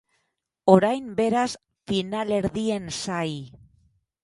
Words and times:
Orain 0.75 1.11
beraz 1.19 1.51
finalerdien 1.91 2.91
zai. 3.03 3.31